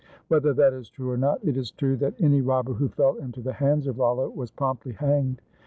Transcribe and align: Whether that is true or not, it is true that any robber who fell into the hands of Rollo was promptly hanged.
Whether 0.29 0.51
that 0.55 0.73
is 0.73 0.89
true 0.89 1.11
or 1.11 1.15
not, 1.17 1.45
it 1.47 1.55
is 1.55 1.69
true 1.69 1.95
that 1.97 2.19
any 2.19 2.41
robber 2.41 2.73
who 2.73 2.89
fell 2.89 3.17
into 3.17 3.39
the 3.39 3.53
hands 3.53 3.85
of 3.85 3.99
Rollo 3.99 4.29
was 4.29 4.49
promptly 4.49 4.93
hanged. 4.93 5.43